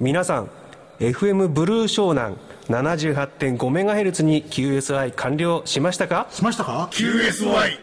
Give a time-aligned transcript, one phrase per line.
[0.00, 0.50] 皆さん
[1.00, 2.36] FM ブルー湘南
[2.68, 6.26] 78.5MHz に QSI 完了しましたか？
[6.30, 7.78] しましたか？QSY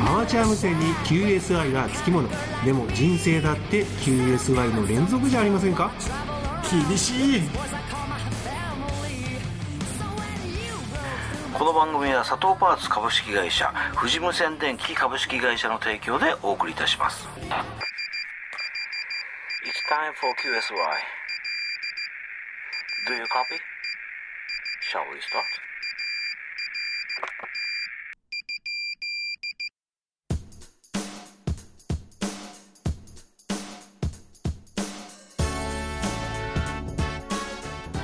[0.00, 2.28] アマチュア無線に QSI がつきもの。
[2.64, 5.90] でも人生だって QSI の連続じゃありませんか？
[6.88, 7.42] 厳しい
[11.62, 17.38] この番組は佐藤パーツ株式会社富士無線電機株式会社の提供でお送りいたします It's
[19.86, 20.74] time for QSY
[23.06, 23.62] Do you copy?
[24.90, 25.71] Shall we start?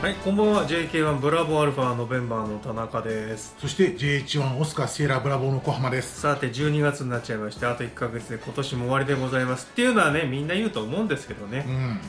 [0.01, 0.69] はい、こんばんは。
[0.69, 3.57] JK1 ブラボーアルファノベンバーの田中です。
[3.59, 6.21] そして JH1 オスカーシエラブラボーの小浜です。
[6.21, 9.67] さて12月になっちゃいましてあと1ヶ月で今年も終わりでございます。
[9.69, 12.01] っていうのはねみんな言うと思うんですけどうね、ん。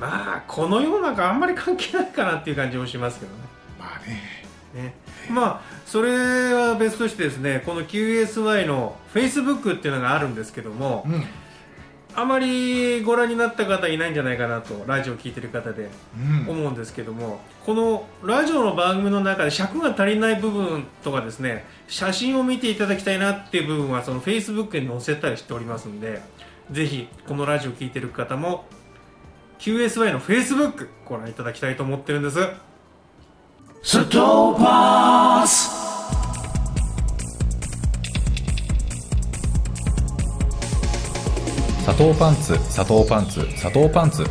[0.00, 3.38] まあこの世の中あんまり関係ないかなっていう感じもしますけどね。
[3.78, 4.22] まあね。
[4.82, 4.94] ね。
[5.30, 11.24] まあそれは別としてですねこの QSY の Facebook っていうのがあるんですけども、うん
[12.20, 16.50] あまりご覧になった方いないんじゃないかなとラジオを聞いてる方でうん。
[16.50, 26.20] 思うんですけどもこのラジオの番組の中で尺が足りない部分とかですね写真を見ていただきたいなっていう部分はその Facebook に載せたりしておりますんで
[26.72, 28.64] ぜひこのラジオを聞いてる方も
[29.58, 32.38] QSY の Facebook ご覧いただきたいと思ってるんです。
[33.82, 35.77] ストーパース
[41.88, 44.26] 砂糖パンツ砂糖パンツ砂糖パンツ。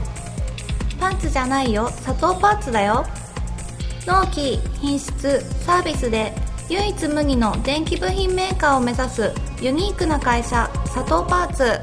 [1.00, 1.90] パンツじゃないよ。
[1.90, 3.04] 砂糖パンツだよ。
[4.06, 6.36] 納期品質サービスで
[6.70, 11.80] 唯一無二の電気部品メーカーを目指すユニークな会社砂糖パーツ。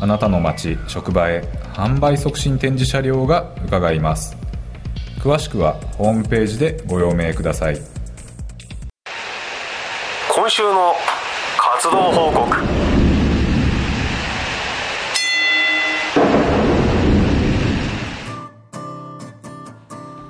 [0.00, 1.42] あなたの街職場へ
[1.74, 4.34] 販売促進展示車両が伺います。
[5.20, 7.78] 詳しくはホームページでご用命ください。
[10.34, 10.94] 今週の
[11.58, 12.83] 活動報告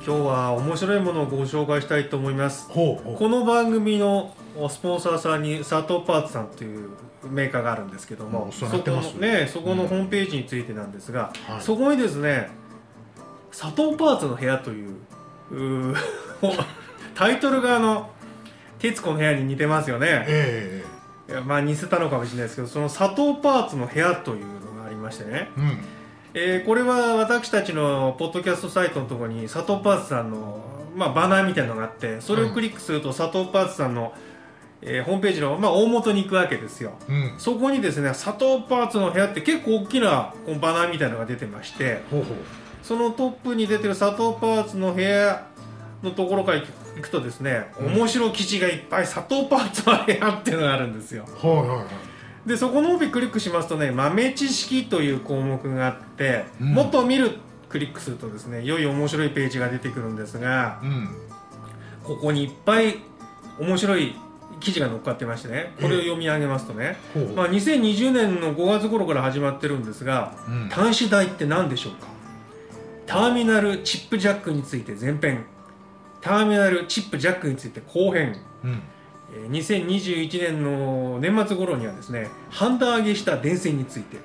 [0.07, 2.69] 今日は面白いものをご紹介したいと思います。
[2.69, 4.35] この番組の
[4.69, 6.91] スポンサーさんに佐藤パーツさんという
[7.25, 11.63] メーカーがあるんですけどもそこのねそこのホームページについてなんですが、はい。
[11.63, 12.51] そこにですね
[13.51, 14.97] 佐藤パーツの部屋という
[15.51, 15.97] うー
[17.17, 18.11] タイトルがあの
[18.79, 20.27] 『徹子の部屋』に似てますよね。
[20.29, 20.85] え
[21.31, 25.79] いやまあ似せたのかもしれないですけどその佐藤パーツの部屋というのがありましてね、えうん
[26.35, 30.63] えーこれは私たちのポッドキャストサイトのところに佐藤パーツさんの、
[30.97, 34.13] まあ、バナーみたいなのがあってそれをクリックすると佐藤パーツさんの、
[34.83, 36.93] えーホームページの、まあ、大元に行くわけですよ。
[37.09, 37.35] うん。
[37.39, 42.03] そこにですね佐藤パーツの部屋って結構大きなこのバナーみたいなのが出てまして
[42.83, 45.47] そのトップに出てる佐藤パーツの部屋
[46.03, 46.67] のところから行
[47.01, 51.25] くとですね、面白い記事がいっぱい佐藤パーツの部屋っていうのがあるんですよ。
[51.25, 51.87] はいはいはい
[52.47, 56.75] でそこの帯クリックしますとね豆知識という項目があって、うん。
[56.75, 57.33] もっと見る
[57.69, 61.09] クリックするとですねいよいよ面白いページが出てくるんですがうん。
[62.05, 62.97] ここにいっぱい
[63.59, 64.15] 面白い
[64.61, 66.97] 記事が載っかってましてねこれを読み上げますとね、
[67.35, 70.69] まあ、2020年の5月頃から始まってるんですがうん。
[70.69, 72.09] 端子台って何でしょうか？
[73.07, 75.45] ターミナルチップジャックについて前編。
[76.21, 78.37] ターミナルチップジャックについて後編。
[78.65, 78.71] うん。
[78.71, 78.94] えー
[79.51, 84.19] 2021年の年末頃にはですねハンダ上げした電線について、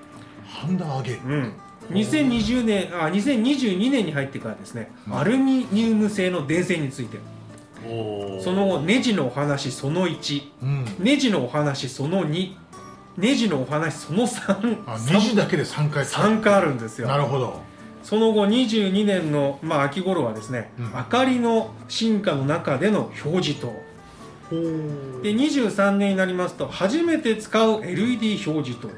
[0.45, 1.13] ハンダ上げ。
[1.15, 1.53] うん、
[1.89, 5.17] 2020年あ2022年に入ってからですね、うん。
[5.17, 7.17] アルミニウム製の電線について。
[7.87, 10.85] おその後ネジのお話その1うん。
[10.99, 12.53] ネジのお話その2
[13.17, 16.31] ネジのお話その3あネジだけで3回使う。
[16.31, 17.07] 3回あるんですよ。
[17.07, 17.61] なるほど。
[18.03, 20.91] その後22年の、まあ、秋頃はですね、うん。
[20.91, 23.73] 明かりの進化の中での表示灯
[24.49, 28.89] で23年になりますと初めて使う LED 表示灯。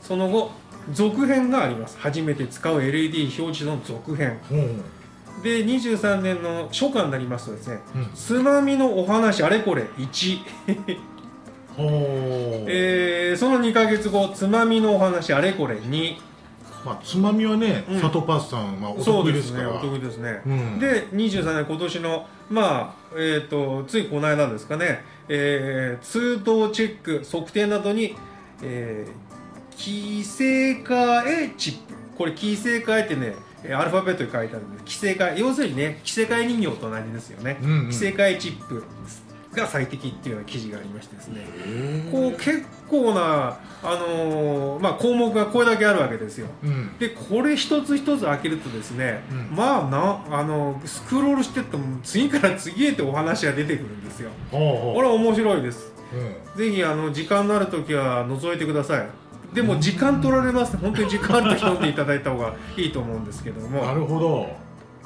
[0.00, 0.50] その後
[0.92, 1.98] 続編があります。
[1.98, 4.38] 初めて使う LED 表示の続編。
[5.42, 8.10] で23年の初夏になりますとですねうん。
[8.14, 10.38] つまみのお話あれこれ1、
[11.76, 11.88] ほう。
[12.68, 16.16] えーその2ヶ月後つまみのお話あれこれ2
[16.84, 18.00] まあつまみはねうん。
[18.00, 19.68] 佐藤パースさんまあお得意ですすから。
[19.68, 20.78] でねお得意ですね、うん。
[20.78, 28.14] で23年今年のまあえっ、とついこの間ですかね、えー通道チェック測定などに、
[28.62, 31.94] えー、規制替えチップ。
[32.16, 33.34] これ規制替えってね
[33.64, 37.82] えーアルファベットに書いてあるんで規制替え要するにね規制替え人形と同じですよね、うんうん。
[37.84, 38.84] 規制替えチップ
[39.54, 41.42] が最適っていうような記事がありましてですね。
[42.10, 46.48] こう結構な、あのーまあ、項目がこれだけあるわけですよ。
[46.62, 46.98] うん。
[46.98, 49.56] でこれ一つ一つ開けるとですね、うん。
[49.56, 54.30] まあなあのスクロールしてっても次から次へとお話が出てくるんですよ。
[54.50, 55.92] これは面白いです。
[56.12, 56.58] うん。
[56.58, 59.08] ぜひあの時間のある時は覗いてください。
[59.54, 60.72] でも時間取られます。
[60.74, 63.84] ね本当に時間ある時読んでいただいた方がいいと思うんですけども。
[63.84, 64.63] なるほど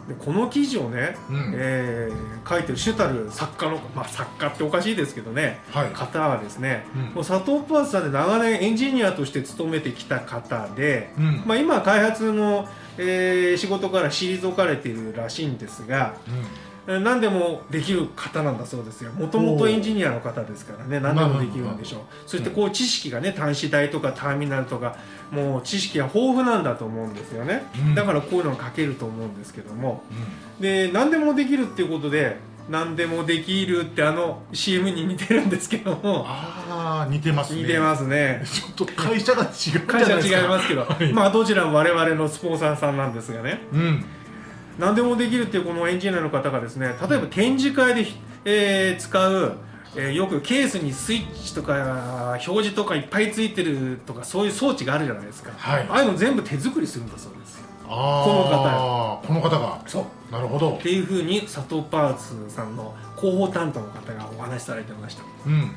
[0.09, 1.53] でこの記事をね、うん。
[1.55, 5.91] えー書いてる主たる作家の、まあ、作家っておかしいですけどね、はい。
[5.91, 7.03] 方はですね、うん。
[7.03, 11.43] もう佐藤パーツさんで長年エンジニアとして勤めてきた方で、うん。
[11.45, 12.67] まあ、今は開発の、
[12.97, 16.35] えー仕事から退かれているらしいんですが、うん。
[16.35, 16.45] えー
[16.89, 19.13] 何でもできる方なんだそうですよ。
[19.13, 21.01] もともとエンジニアの方ですからね。
[21.01, 22.01] 何でもできるんでしょう。
[22.27, 24.97] そしてこう知識がね端子台とかターミナルとか
[25.31, 27.95] もう知識が豊富なんだと思うんですよね、うん。
[27.95, 30.03] だからこういうのが書けると思うんですけども。
[30.61, 32.39] で何でもできるっていうことで
[32.71, 36.25] 何でもできるってあの CM に似てるんですけども。
[36.27, 37.63] ああ似てますね。
[37.63, 38.43] 似てますね。
[38.47, 40.41] ちょっと会社が違うじゃ会社ないですか。
[40.41, 41.13] 違いますけど、はい。
[41.13, 43.61] まあどちらも我々のスポンサーさんなんですがね。
[43.75, 44.05] うん
[44.79, 48.07] 何でもできるっていうこのエンジニアの方がですね例えば展示会で、
[48.45, 49.57] えー使う、
[49.97, 55.87] えーよくケースにスイッチとか表示とかいっぱいついてるとかそういう装置があるじゃないですか、はい。
[55.89, 57.65] ああいうの全部手作りするんだそうですよ。
[57.91, 59.81] ああこの方が。
[59.87, 60.33] そう。
[60.33, 60.77] なるほど。
[60.77, 65.23] っていうふうに佐藤パーツさんの広報担当の方がお話しされてました。
[65.47, 65.73] うん。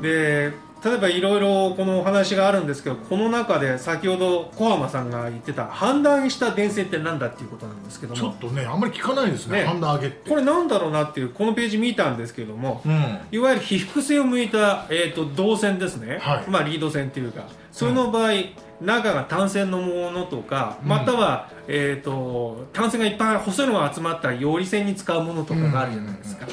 [0.00, 0.52] で
[0.84, 8.20] 例えばいろいろこのお話があるんですけどこの中で先ほど小浜さんが言ってた判断した電線って何だっていうことなんですけども。
[8.20, 9.64] ちょっとねあんまり聞かないですねね。
[9.64, 10.28] ハンダ上げって。
[10.28, 13.18] これなんだろうなっていうこのページ見たんですけどもうん。
[13.30, 16.50] いわゆる被覆性を向いた、えー、と導線ですね、はい。
[16.50, 18.32] まあ、リード線っていうかそれの場合、
[18.80, 20.88] 中が単線のものとか、うん。
[20.88, 26.46] または、えー、と単線がいっぱい細いのが集まった陽理線に使うものとかがあるじゃないですか、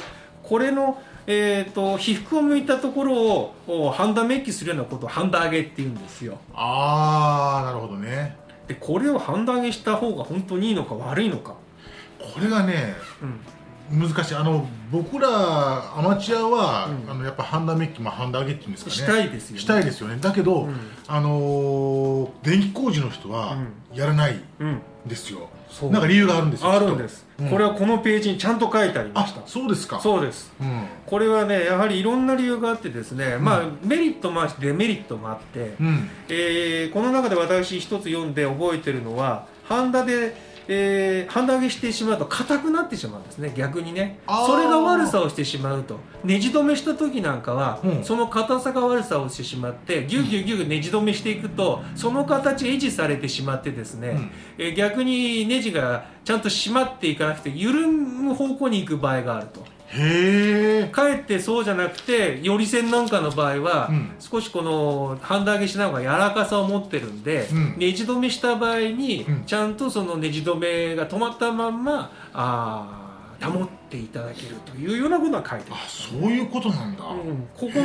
[0.44, 6.40] これの、えー、と被覆を向いたところをおハンダメッキするようなことをハンダ上げっていうんですよ。
[6.56, 8.36] ああなるほどね。
[8.68, 11.54] でこれをハンダ上げした方が本当にいいのか悪いのか、
[12.18, 13.40] これがねうん。
[13.92, 14.36] 難しい。
[14.36, 15.28] あの僕ら
[15.98, 17.12] アマチュアは、うん。
[17.12, 18.96] あのやっぱハンダメッキ、まあ、ハンダ上げっていうんですかね。
[18.96, 19.62] したいですよね。
[19.62, 20.18] したいですよね。
[20.20, 20.76] だけど、うん。
[21.08, 23.56] あのー電気工事の人は
[23.94, 24.42] やらないん、
[25.06, 25.92] ですよ、そう。
[25.92, 27.50] なんか理由があるんですよあるんです、うん。
[27.50, 29.42] これはこのページにちゃんと書いてありまあした。
[29.46, 30.00] そうですか。
[30.00, 30.52] そうです。
[30.60, 30.86] うん。
[31.06, 36.10] これはねやはりいろんな理由があってですね、まあメリットもあってデメリットもあって、うん。
[36.28, 40.36] えーこの中で私一つ読んで覚えてるのはハンダで、
[40.72, 43.52] えーハンダ上げしてしまうと硬くなってしまうんですね。
[43.58, 44.20] 逆にね。
[44.28, 46.00] それが悪さをしてしまうと。
[46.24, 48.04] ねじ止めした時なんかは、うん。
[48.04, 54.32] その硬さが悪さをしてしまってギュギュギュねじ止めしていくとその形が維持されてしまってですね、うん。
[54.60, 59.66] えー逆にネジがちゃんと締まっていかなくて緩む方向に行く場合があると。
[59.92, 64.12] へえかえってそうじゃなくてより線なんかの場合は、うん。
[64.20, 67.78] 少しこのハンダ上げしな方が柔らかさを持ってるんで、うん。
[67.78, 69.44] ねじ止めした場合に、うん。
[69.46, 73.00] ちゃんとそのねじ止めが止まったまんまあー
[73.42, 77.84] 保っていただけるというようなことが書いてああそういうことなんだ、る、うん、ここの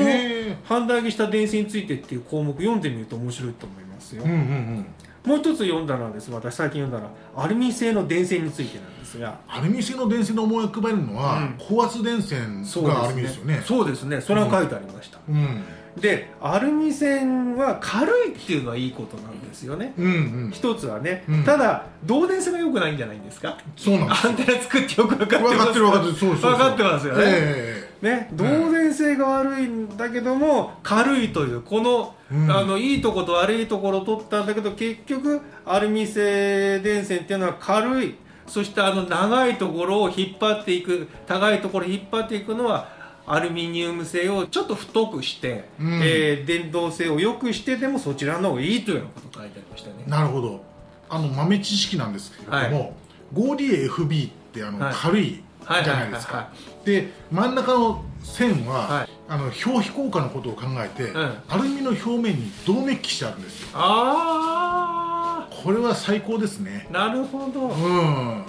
[0.65, 4.87] ハンダ上げした電線についてっていう項目読んでみると面白いと思いますよ、うんうんうん
[5.25, 7.05] もう一つ読んだのはです私最近読んだの
[7.35, 9.38] はアルミ製の電線についてなんですが。
[9.49, 11.55] アルミ製の電線の思い浮かべるのは、うん。
[11.59, 13.62] 高圧電線がアルミですよね。
[13.65, 14.21] そうですね。
[14.21, 15.62] それは書いてありました、うん。
[15.99, 19.94] でアルミ線は軽いっていうのはいいことなんですよね。
[19.96, 20.08] うんう
[20.49, 20.51] ん。
[20.53, 21.44] 一つはね、うん。
[21.44, 23.56] ただ導電性が良くないんじゃないんですか？
[23.77, 25.56] そうなんですアンテナ作ってよく分かってます。
[25.56, 26.17] 分かってる分かってる。
[26.17, 26.51] そうそうそう。
[26.51, 32.51] 分かってますよね、えね導電性が悪いんだけども軽いというこの,、うん。
[32.51, 38.15] あのいいところと悪いところを取ったんだけど結局アルミ製電線っていうのは軽い。
[38.46, 42.89] そしてあの長いところを引っ張っていく高いところを引っ張っていくのは
[43.27, 46.01] アルミニウム製をちょっと太くして、うん。
[46.03, 50.05] えー電動性を良くしてでもそちらの方がいいというようなことが書いてありましたね。
[50.06, 50.63] えなるほど。
[51.08, 52.94] あの豆知識なんですけれども、
[53.32, 54.94] 5DFB ってあの、はい。
[54.94, 56.37] 軽いじゃないですはい。
[56.37, 59.08] はいはいかで真ん中の線は、はい。
[59.29, 61.17] あの表皮効果のことを考えて、ん。
[61.48, 63.69] アルミの表面に銅メッキしてあるんですよ。
[63.74, 66.86] あこれは最高ですね。
[66.91, 68.44] あなるほど、うん。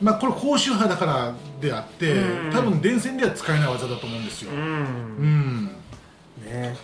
[0.00, 2.50] まあこれ高周波だからであって、うん。
[2.52, 4.58] 多分電線では使えない技だと思うんですよ、うん。
[4.58, 5.64] うん。
[6.44, 6.76] ね。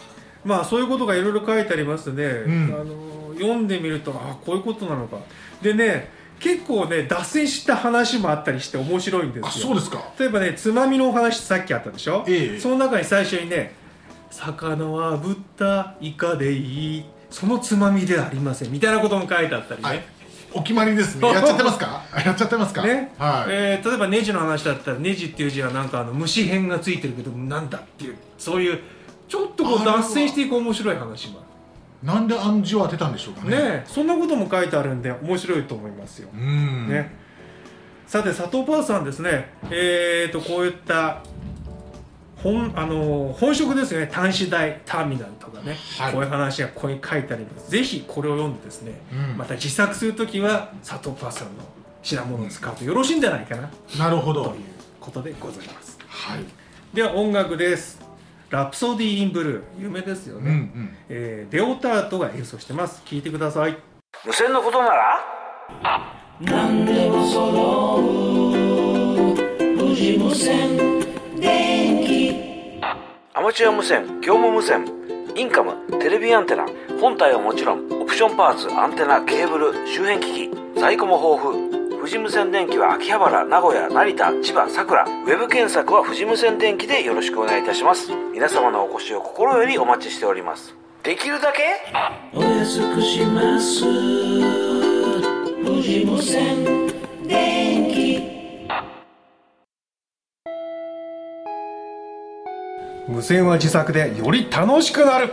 [0.45, 2.75] まあそういうことがいろいろ書いてありますね、ん。
[2.75, 5.19] あの読んでみるとあこういうことなのか。
[5.63, 6.11] でね
[6.41, 9.47] 結構ね脱線した話もあったりして面白いんですよ。
[9.47, 10.03] あそうですか。
[10.19, 12.61] 例えばねつまみのお話さっきあったでしょ、ええ。
[12.61, 13.75] その中に最初にね
[14.31, 17.05] 「魚は炙ったイカでいい。
[17.31, 20.05] そのつまみではありません」みたいなことも書いてあったりね、はい。
[20.53, 21.27] お決まりですね。
[21.33, 22.03] やっちゃってますか？
[22.25, 22.83] やっちゃってますか？
[22.83, 23.13] ね。
[23.19, 28.79] はい、えー例えばネジの話だったらネジっていう字はなんかあの虫編がついてるけどなんだっていうそういう
[29.29, 31.44] ちょっとこう脱線していく面白い話もあ
[32.05, 33.57] なんであの字を当てたんでしょうかね。
[33.57, 36.87] るねえそんなことも書いてあるんで面白いと思いますよ、うん。
[36.89, 37.11] ね。
[38.07, 39.49] さて佐藤パーさんですね。
[39.71, 41.23] えー、とこういった
[42.43, 44.11] 本あの本職ですよね。
[44.13, 46.13] 端子台ターミナルとかね、はい。
[46.13, 49.39] こういう話がここに書いてありますぜひこれを読んでですね、うん。
[49.39, 51.65] また自作するときは佐藤パーさんの
[52.03, 54.45] 品物を使うとよろしいんじゃないかな、なるほど。
[54.45, 54.63] という
[55.01, 55.99] ことでございます。
[56.07, 56.45] はい。
[56.93, 57.99] では音楽です
[58.55, 60.97] ラプソディー・イン・ブルー有名ですよね、うんうん。
[61.09, 63.03] えーレオタートが演奏してます。
[63.05, 63.77] 聴いてください。
[64.25, 65.21] 無線のことなら？
[66.41, 68.03] 何でも揃う
[69.75, 71.01] 無事無線
[71.41, 72.81] 電気。
[73.35, 74.87] アマチュア無線業務無線
[75.35, 76.65] インカムテレビアンテナ
[77.01, 81.64] 本体はもちろんオプションパーツアンテナケーブル周辺機器在庫も豊富
[82.05, 88.11] 富士無線電機は秋葉原名古屋成田千葉佐倉ウェブ検索は富士無線電機でよろしくお願いいたします。
[88.31, 90.75] 皆様のお越しを心よりお待ちしております。
[91.03, 91.63] できるだけ？
[92.35, 93.87] お安くします。
[95.63, 96.87] 無事無線
[97.27, 98.23] 電気
[103.09, 105.31] 無線は自作でより楽しくなる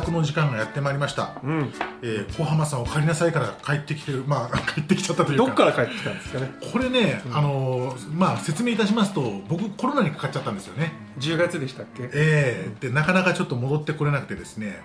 [0.00, 1.72] 作の時間がやってまいりました、うん。
[2.02, 4.24] えー小浜さんお帰りなさいから帰ってきてる。
[4.26, 5.44] まあ 帰ってきちゃったというか。
[5.46, 6.50] どっから帰ってきたんですかね？
[6.72, 10.92] これね、あのーまあ説明いたしますと僕コロナにかかっちゃったんですよね。
[11.18, 12.04] 10月でしたっけ？
[12.04, 14.80] ええでなかなかちょっと戻ってこれなくてですね。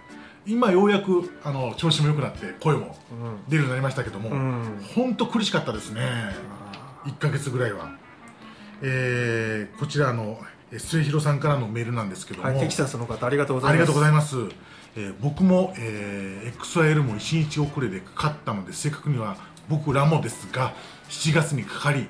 [0.48, 2.98] 今ようやくあの調子も良くなって声も
[3.48, 4.84] 出るようになりましたけども、ん。
[4.96, 6.02] 本当苦しかったですね。
[7.06, 7.92] 1ヶ月ぐらいは、
[8.82, 13.90] えーこちらあのえ末広さんからのメールなんですけども、はいテキサスの方ありがとうござありいます。
[13.90, 14.36] がとうございます、
[14.96, 19.38] えー僕も、えー XYL も1日遅れでかかったので正確には
[19.70, 20.74] 僕らもですが
[21.10, 22.08] 7月にかかり、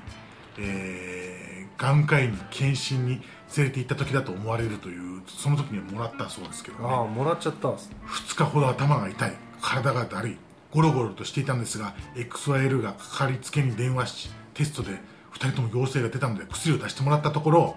[0.58, 3.20] えー眼科医に検診に
[3.56, 6.84] 連れて行った時だと思われるというその時にはもらったそうですけどね。
[6.88, 7.70] ああもらっちゃった。
[7.70, 10.36] んですね2日ほど頭が痛い体がだるい
[10.70, 14.90] ゴロゴロとしていたんですが XYL がかかりつけに電話しテストで
[15.34, 17.76] 2人とも陽性が出たので薬を出してもらったところ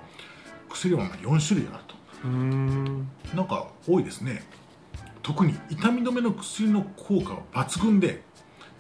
[0.76, 2.28] 薬はまあ4種類あると。
[2.28, 3.08] ん。
[3.34, 4.44] なんか多いですね。
[5.24, 8.22] 特に痛み止めの薬の効果は抜群で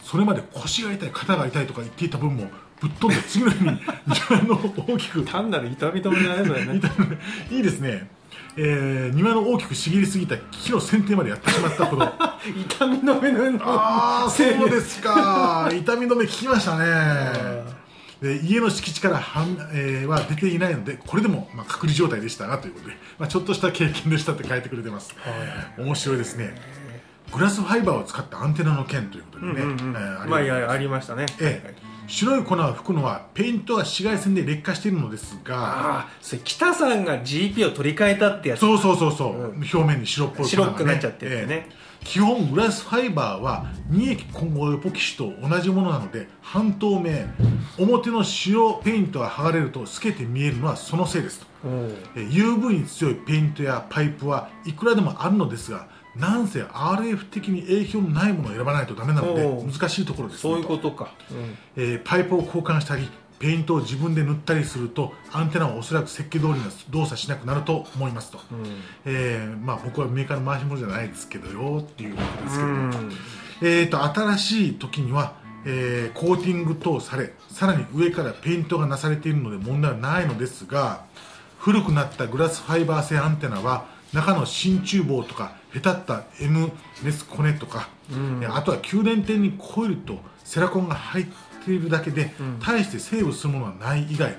[0.04, 2.48] それまで腰が痛い肩が痛いとか言っていた分も
[2.80, 3.72] ぶっ飛んで次の日に
[4.30, 6.82] 庭の大きく単なる痛み止めじゃないのよね。
[7.50, 8.08] いいですね、
[8.58, 12.06] えー庭の大きく茂りすぎた木の剪定までやってしまったほど。
[12.46, 15.70] 痛み止めのああそうですか。
[15.74, 17.75] 痛み止め効きましたね
[18.22, 25.14] で家の敷地からはん、えーは出ていないのでこれでも、まあ、隔離状態でしたがということで、まあ、ちょっとした経験でしたって書いてくれてます、
[25.78, 26.56] 面白いですね。
[27.34, 29.96] グラスファイバーを使ったアンテナの件ということでね、うんうんうん。
[29.96, 31.26] えーありましたね。
[31.42, 38.60] ええ白い粉を吹くのはペイントは紫外線で劣化しているのですがああそれ北さんが GP を取り替えたってやつ。
[38.60, 39.56] そうそうそうそう、うん。
[39.58, 41.70] 表面に白っぽい粉が白くなっちゃっててね。
[42.04, 47.26] 基本グラスファイバーは二液混合エポキシと同じものなので半透明。
[47.78, 51.48] 表の白ペイントが剥がれると透けて見えるのはそのせいですと。
[51.66, 51.98] うん。
[52.16, 60.42] え UV に強いペイントやパイプはいくらでもあるのですがなんせ RF 的に影響のないものを選ばないとダメなので難しいところですね。
[60.42, 68.40] そういうことか、うんえーパイプを交換したりペイントを自分で塗ったりするとアンテナはおそらく設計通りの動作しなくなると思いますと、
[69.04, 73.12] えーまあ、僕はメーカーの回し物じゃないですけどよっていうことですけど、うん。
[73.62, 75.34] えー、と新しい時には、
[75.66, 81.04] えーコーティング等されさらに上からペイントがなされているので問題はないのですが
[81.60, 86.72] 古くなったグラスファイバー製アンテナは中の真鍮棒とかへたった M
[87.03, 91.25] ネスコネとか、えーあとは給電点にコイルとセラコンが入っ
[91.65, 92.34] ているだけで、
[92.65, 94.36] 大してセーブするものはない以外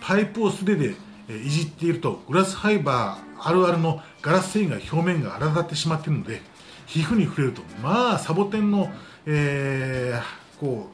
[0.00, 0.94] パイプを素手で、
[1.28, 6.42] えーいじっているとグラスファイバーあるあるのガラス繊維が表面が荒立ってしまっているので
[6.86, 8.90] 皮膚に触れるとまあサボテンの、
[9.26, 10.90] えーこ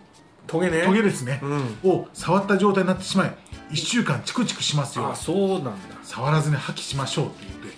[0.47, 0.83] トゲね。
[0.83, 1.41] うトゲですね、
[1.83, 3.35] うを触った状態になってしまい
[3.73, 5.09] 1週間チクチクしますよ。
[5.11, 5.73] あそうなんだ。
[6.05, 7.73] 触らずに破棄しましょうっていうので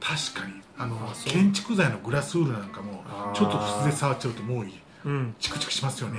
[0.00, 4.66] 確かにあの建築材のグラスウールなんかもちょっと普通で触っちゃうともう
[5.38, 6.18] チクチクしますよね、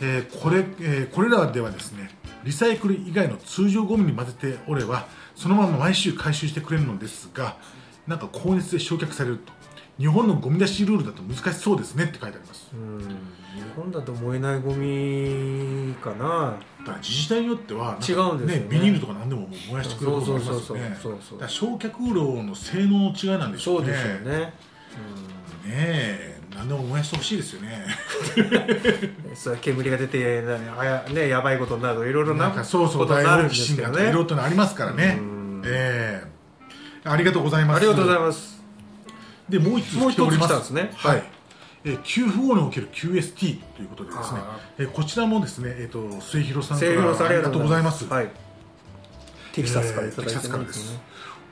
[0.00, 2.10] えーこれえーこれらではですね
[2.42, 7.56] リサイクル以外の通常ゴミに混ぜておればそのまま毎週回収してくれるのですが
[8.06, 9.52] なんか高熱で焼却されると
[9.98, 12.70] 日本のゴミ出しルールだと難しそうですねって書いてあります。
[12.72, 12.98] うん。
[13.00, 13.06] 日
[13.80, 16.56] 本だと燃えないゴミかな。
[16.80, 18.66] だから自治体によっては違うんですよね。
[18.68, 20.98] ビニールとか何でももう燃やしてくれることもありますよね。
[21.02, 21.38] そうそうそうそうそう。
[21.40, 24.30] だ焼却炉の性能の違いなんでしょそううねですよね。
[24.40, 24.52] ね
[25.66, 27.86] え何でも燃やしてほしいですよね。
[29.34, 35.18] それ煙が出てなあや,、ね、やばいことになるといろいろななんかそうそう大好き心がいろいろとありますからね。
[35.64, 36.30] ええ。
[37.04, 37.76] ありがとうございます。
[37.78, 38.62] ありがとうございます。
[39.48, 40.48] でもう一つもう一つ来ております。
[40.48, 40.92] 来たんですね。
[40.96, 41.22] ははいい、
[41.84, 48.30] えー給付後における QST ということでですねあ、えーこちらもですね、えー、と末広さんからありがとうございます、はい。
[49.52, 51.00] テキサスからいただいてえーテキサスからです。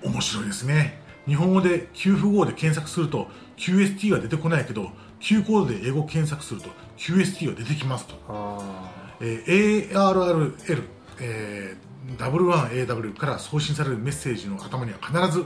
[0.02, 1.00] 面白いですね。
[1.26, 10.84] 日本語で給付号で検索すると QST は出てこないけど Q コードで英語検索すると QST は出てきますと、あえー ARRL、
[11.20, 15.44] えー W1AW から送信されるメッセージの頭には必ず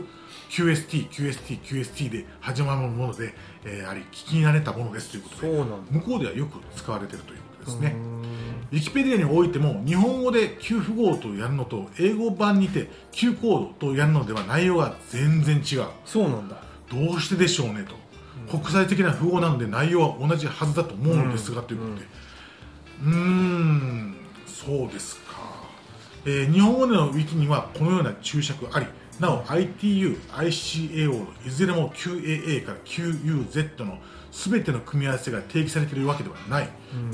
[0.51, 3.35] QST、QST、QST で始まるもので、
[3.65, 5.77] えーあり聞き慣れたものですということでそうなんだ。
[5.91, 7.97] 向こうではよく使われているということですね。
[8.73, 15.87] ウィキペディアにおいても日本語で給付号とやるのと英語版にて Q コードとやるのでは内容が全然違う。
[16.05, 16.57] そうなんだ。
[16.91, 17.95] どうしてでしょうねと、
[18.51, 22.07] 国際的な符号なので内容は同じはずだと思うのですが、ということで。
[23.05, 25.39] うーんそうですか、
[26.25, 28.87] えー日本語でのウィキにはこのような注釈あり
[29.23, 33.99] なお ITU、ICAO いずれも QAA から QUZ の
[34.31, 36.69] 全ての組み合わせが定義されているわけではない、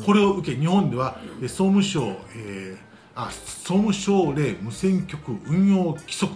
[0.04, 2.88] これを受け日本ではえー総務省、えー
[3.20, 6.32] あ総務省令無線局運用規則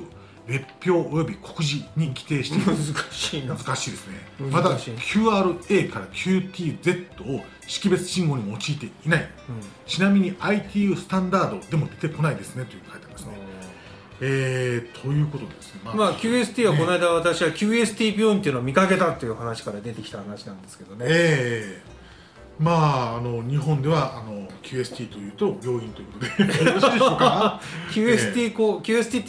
[0.48, 2.66] 別表及び告示に規定している。
[2.66, 2.76] 難
[3.12, 3.54] しいな。
[3.54, 4.14] 難しいですね。
[4.50, 9.30] まだ QRA から QTZ を識別信号に用いていない、
[9.86, 13.38] ちなみに ITU スタンダードでも出てこないですねという書いてありますね、
[14.24, 21.92] えー、ということでですね、ままあ QST はこの間私は QST 病院っていうのを見かけたっていう話から出てきた話なんですけどね、えー
[22.58, 22.72] ま
[23.14, 26.64] ああの日本ではあの QST というと病院ということで。
[26.70, 27.60] よろしいでしょうか
[27.90, 29.24] ？QST こう QST っ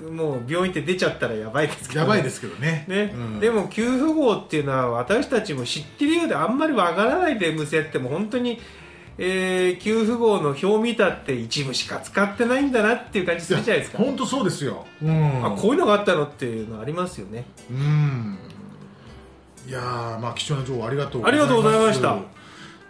[0.00, 2.84] てもう病院って出ちゃったらやばいですけど、やばいですけどね。
[2.88, 3.40] ね、うん。
[3.40, 8.60] でも給付号っていうのは私たちも知ってるようであんまりわからないで無線っても本当に、
[9.18, 13.98] えー給付号の表見たって一部しか使ってないんだなっていう感じするじゃないですか。
[13.98, 17.44] 本当そうですよ、うん、あこういうのがあったのっていうのありますよね。
[17.70, 18.38] うん。
[19.66, 22.16] いやーまあ貴重な情報ありがとうありがとうございました。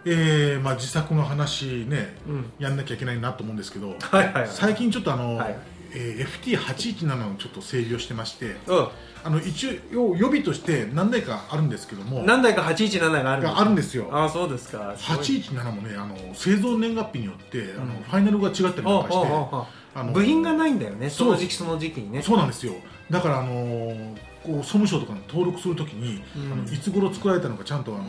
[0.05, 2.53] えーまあ、自作の話ね、うん。
[2.59, 4.49] やんなきゃいけないなと思うんですけど、はいはいはい。
[4.49, 5.59] 最近ちょっとあの、はい
[5.95, 8.91] えー FT817 をちょっと整備をしてましてう
[9.25, 14.09] あの一応予備として何台かあるんですけどもん何台か817があるんですがあるんですよ。
[14.13, 14.95] あそうですか。
[14.97, 22.23] すごい817もねあの製造年月日によって、あのファイナルが違ったりとかしてあああああの部品がないんだよねその時期その時期にね。
[22.23, 22.75] そうなんですよ。
[23.11, 26.53] だからあのーこう総務省とかに登録するときに、うん。
[26.53, 28.05] あのいつ頃作られたのかちゃんとあの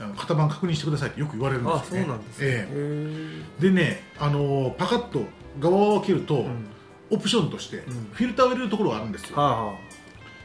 [0.00, 5.22] あの型番確認してくださいってよく言われるんですよあそうねなんですね、えでね、あのーパカッと
[5.60, 6.71] 側を開けると、ん
[7.12, 7.80] オプションとして、ん。
[8.12, 9.74] フィルターを入れるところがあるんですよ、はあはあ。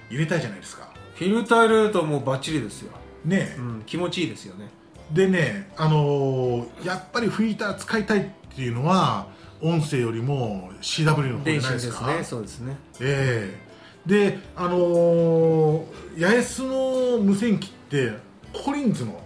[0.09, 0.89] 入れたいじゃないですか。
[1.15, 2.91] フィルター入れるともうバッチリですよ、
[3.25, 4.69] ねう、ん、気持ちいいですよね。
[5.11, 8.25] でね、あのーやっぱりフィルター使いたいっ
[8.55, 9.27] ていうのは
[9.61, 11.69] 音声よりも CW の方じゃ電ないでか。
[11.69, 12.23] 信ですすね。
[12.23, 12.77] そうですね。
[12.99, 13.67] ええ。
[14.05, 15.85] であのー
[16.19, 18.11] 八重洲の無線機って
[18.53, 19.19] コリンズの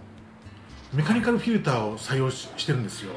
[0.94, 3.12] メカニカルフィルターを採用ししてるんですよ、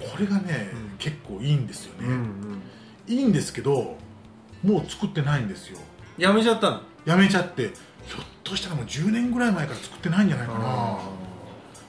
[0.00, 2.62] これがね、結構いいんですよね、うんうん
[3.08, 3.96] いいんですけど
[4.62, 5.78] もう作ってないんですよ。
[6.18, 6.80] やめちゃったの？
[7.04, 7.72] やめちゃって
[8.06, 10.98] ひょっとしたらもう10年ぐらい前から作ってないんじゃないかな。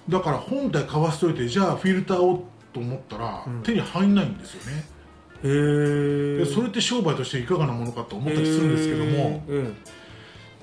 [0.10, 3.64] だから本体買わせといてじゃあフィルターをと思ったら、ん。
[3.64, 4.84] 手に入んないんですよね。
[5.44, 9.76] へえでそれって商売としていかがなものかと思ったりするんですけども、うん。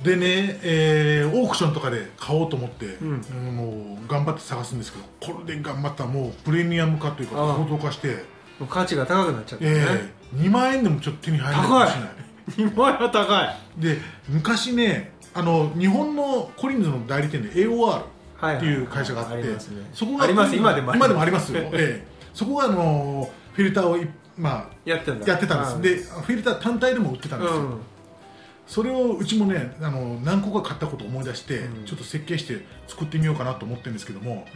[0.02, 2.88] でね、えーオークションとかで買おうと思って、ん。
[3.00, 8.24] うんもう頑張って探すんですけどこれで頑張ったらもうプレミアム化というか高騰化して、
[8.58, 12.70] もう価値が高くなっちゃったね、えー2万円でもちょっと手に入らないかもしれない。
[12.70, 13.56] 2万円は高い。
[13.78, 18.02] で昔ねあの日本のコリンズの代理店で AOR
[18.36, 19.90] はいっていう会社があって、ありますね。
[19.92, 20.56] そこがあります。
[20.56, 21.06] 今でもあります。
[21.06, 22.06] 今でもありますよ、 ええ。
[22.34, 27.80] そこがあのフィルターをい、まやってやってたんです、でフィルター単体でも売ってたんですよ、うん。
[28.66, 31.84] それをうちもねあの何個か買ったことを思い出して、うん。
[31.86, 34.46] ちょっと設計して作ってみようかなと思ってるんですけども、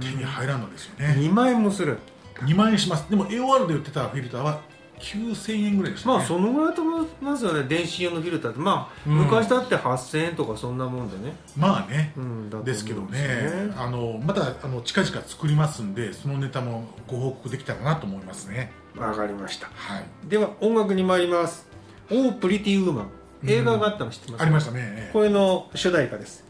[0.00, 1.98] 手に入らんのですよね、2万円もする
[2.44, 3.08] 2万円します。
[3.08, 4.60] でも AOR で売ってたフィルターは
[4.98, 6.14] 9000円ぐらいでしたね。
[6.16, 7.64] まあそのぐらいと思いますよね。
[7.64, 8.60] 電子用のフィルターって。
[8.60, 9.16] まあ、うん。
[9.18, 13.72] 昔だって8000円とかそんなもんでね、まあね、うん、だと思うんですけどね。
[13.76, 18.70] あのまたあの近々作りますんでそのネタもご報告できたらなと思いますね。
[18.96, 19.66] わかりました。
[19.74, 20.28] はい。
[20.28, 21.66] では音楽に参ります
[22.10, 23.10] 「オープリティウーマン」
[23.44, 25.10] 映画があったの知ってます、ありましたね。
[25.12, 26.44] これの主題歌です。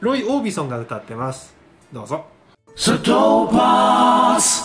[0.00, 1.54] ロイ・オービソンが歌ってます。
[1.92, 2.35] どうぞ
[2.76, 4.62] Satopaz.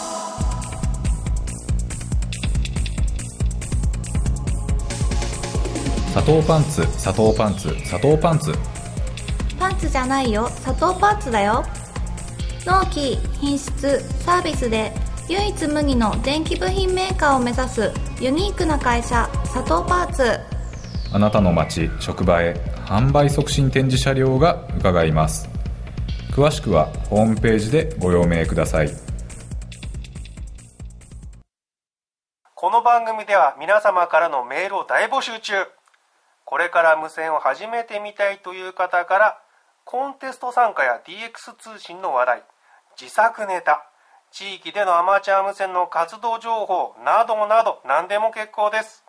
[6.12, 8.54] 砂糖パンツ砂糖パンツ砂糖パンツ。
[9.80, 10.44] ツじゃないよ。
[10.44, 11.64] 佐藤パーツだよ。
[12.66, 14.92] 納期品質サービスで
[15.30, 20.40] 唯一無二の電気部品メーカーを目指すユニークな会社佐藤パーツ。
[21.14, 25.50] あなたの街職場へ販売促進展示車両が伺います
[26.32, 28.90] 詳しくはホームページでご用命ください。
[32.56, 35.54] この番組では皆様からのメールを大募集中。
[36.46, 39.38] これから無線を始めてみたいという方から
[39.84, 42.44] コンテスト参加や DX 通信の話題
[43.00, 43.84] 自作ネタ
[44.32, 49.04] 地域でのアマチュア無線の活動情報などなど何でも結構です。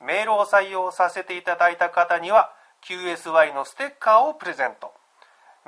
[0.00, 2.50] メールを採用させていただいた方には
[2.88, 5.01] QSY のステッカーをプレゼント。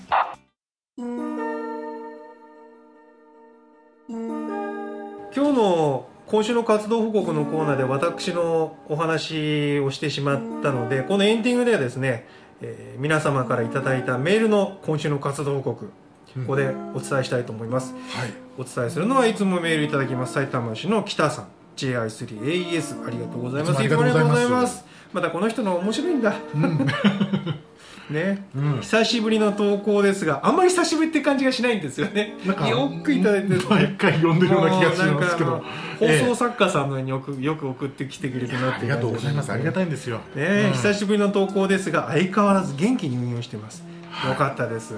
[5.33, 12.27] 今日の今週の活動報告のコーナーで私のお話をしてしまったのでこのエンディングではですね、
[12.61, 15.91] えー皆様からいただいたメールの今週の活動報告
[16.35, 18.33] ここでお伝えしたいと思います、はい。
[18.57, 20.33] お伝えするのはいつもメールいただきます。
[20.33, 21.47] 埼玉市の北さん。
[21.77, 23.79] JI3AES ありがとうございます。
[23.79, 24.85] ありがとうございます。
[25.13, 26.33] またこの人の面白いんだ、
[28.09, 28.79] ね、うん。
[28.81, 32.37] 久しぶりの投稿ですがあんまり久しぶりって感じがしないんですよね。
[32.45, 33.61] なんかよくいただいてる。
[33.69, 35.63] 毎回読んでるような気がしますけど。
[35.99, 39.51] 放送作家さんのようによくよく送ってきてくれてなってありがとうございます。
[39.51, 40.19] ありがたいんですよ。
[40.35, 40.71] ね、うん。
[40.73, 43.83] 久しぶりの投稿ですが相変わらず元気に運用してます。
[44.27, 44.93] よかったです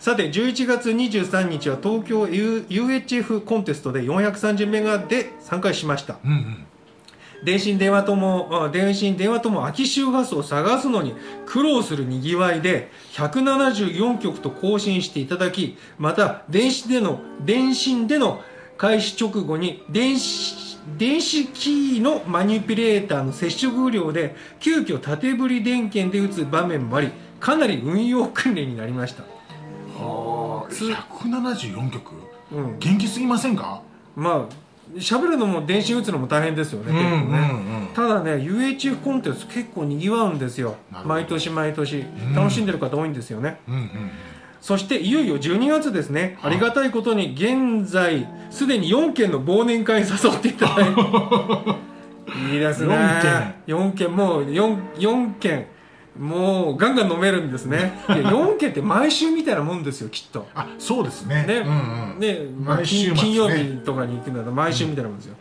[0.00, 6.16] さて11月23日は東京 U- UHF コンテストで430メガで参加しました。
[6.24, 6.66] うんうん。
[7.44, 11.14] 電信電話ともあ電信電話とも空き周波数を探すのに
[11.46, 18.42] 苦労するにぎわいで174局と更新していただきまた電子での電信での
[18.76, 29.24] 開始直後に電子電子キーのマニピュレーターの接触不良で急遽縦振り電源で打つ場面もありかなり運用訓練になりました
[30.70, 32.14] 174曲
[32.52, 32.78] うん。
[32.78, 33.82] 元気すぎませんか？
[34.16, 40.76] まあ喋るのも電信打つのも大変ですよね、結構ね、うんただね UHF コンテスト結構にぎわうんですよ。
[41.04, 41.98] 毎年毎年。
[41.98, 42.34] ん。
[42.34, 43.90] 楽しんでる方多いんですよね、うんうん。
[44.60, 46.52] そしていよいよ12月ですね、はい。
[46.52, 51.00] ありがたいことに現在すでに4件の忘年会に誘っていただいて。
[52.52, 52.96] いいですね。
[53.66, 54.10] 4件。
[54.14, 55.66] もう 4, 4件
[56.20, 57.98] もうガンガン飲めるんですね。
[58.08, 60.46] いや4件って毎週みたいなもんですよきっと。
[60.54, 61.46] あそうですね。
[61.48, 61.70] ね、うん
[62.14, 62.20] うん。
[62.20, 63.16] ねまあ毎週末ね。
[63.16, 65.34] 金金曜日とかに行くなら毎週みたいなもんですよ、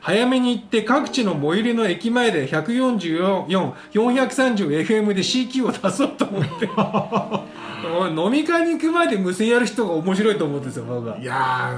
[0.00, 6.50] 早めに行って各地の最寄りの駅前で 144430FM で CQ を出そうと思って。
[8.16, 11.18] 飲み会に行く前で無線やる人が面白いと思うんですよ僕は。
[11.18, 11.68] いや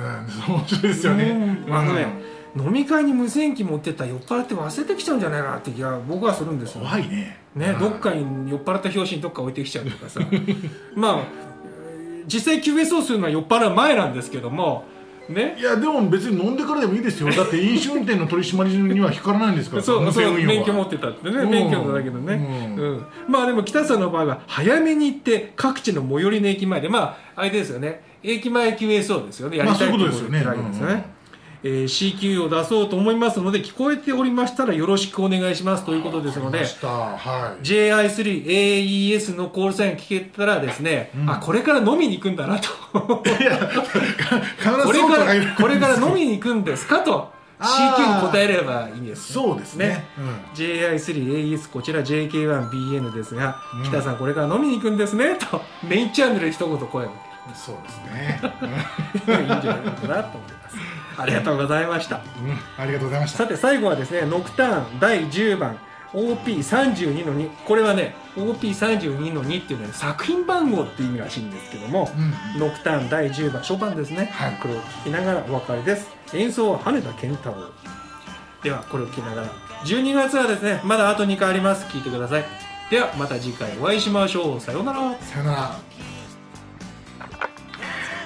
[0.47, 1.59] ー面白いですよね。
[1.67, 1.75] うん。
[1.75, 2.07] あのね、
[2.57, 6.83] 飲み会に無線機持ってったら酔っ払って忘れてきちゃうんじゃないかなって気が僕はするんですよ。
[6.83, 7.37] 怖いね。
[7.55, 10.21] ね、うんどっかに酔っ払った拍子にどっか置いてきちゃうとかさ。
[10.95, 11.19] まあ
[12.27, 14.85] 実際 QSO するのは酔っ払う前なんですけども
[15.29, 15.57] ね。
[15.59, 17.31] いやでも別に飲んでからでもいいですよ。
[17.31, 21.51] だって飲酒運転の取り締まりには光らないんですからそうそう免許持ってたってねうん。
[21.51, 22.97] 免許だけどね、ううん。
[22.99, 28.03] んまあでも北さんの場合は早めに行って各地の最寄りの駅前でまああれですよね。
[28.23, 29.59] 駅前 QSO ですよね。
[29.59, 30.41] やりたいまあそういうことですよね。
[30.45, 31.14] 言ってるわけですよね、
[31.67, 36.59] えー CQ を出そうと思いますので聞こえておりましたらよろしくお願いしますということですので
[37.17, 37.65] はい。
[37.67, 42.69] JI3AES のコールサイン聞けたらですね、あこれから飲みに行くんだなと。
[42.93, 49.33] これからこれから飲みに行くんですかと CQ に答えればいいんです。
[49.33, 49.87] そうですね。
[49.89, 50.05] ね。
[50.55, 53.85] JI3AES こちら JK1BN ですが、うん。
[53.85, 57.11] 北さんこれから飲みに行くんですねとメインチャンネルで一言声を。
[57.55, 58.41] そうですね。
[59.29, 62.17] いいんじゃないかなと思います ありがとうございました。
[62.17, 63.39] うんありがとうございました。
[63.39, 65.79] さて最後はですねノクターン第10番
[66.13, 72.11] OP32 の2これはね OP32 の2っていうのは、ね、作品番号っていう意味らしいんですけども、
[72.55, 72.61] うん。
[72.61, 74.59] ノクターン第10番ショパンですね、はい。
[74.61, 76.09] これを聴きながらお別れです。
[76.35, 77.57] 演奏は羽田健太郎。
[78.63, 79.49] ではこれを聴きながら。
[79.85, 81.91] 12月はですねまだあと2回あります。
[81.93, 82.45] 聴いてください。
[82.91, 84.61] ではまた次回お会いしましょう。
[84.61, 85.15] さようなら。
[85.19, 86.14] さよなら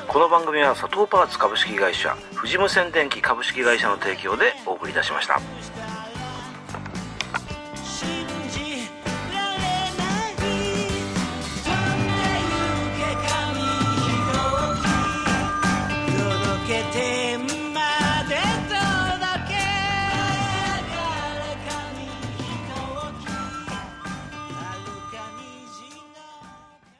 [0.09, 5.39] この番組は佐藤パーツ株式会社富士無線電機株式会社の提供でお送りいたしました。